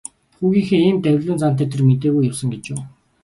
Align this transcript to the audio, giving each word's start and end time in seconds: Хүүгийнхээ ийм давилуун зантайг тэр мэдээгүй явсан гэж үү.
Хүүгийнхээ 0.37 0.81
ийм 0.87 0.97
давилуун 1.03 1.41
зантайг 1.41 1.69
тэр 1.71 1.81
мэдээгүй 1.89 2.23
явсан 2.29 2.49
гэж 2.53 2.65
үү. 2.73 2.79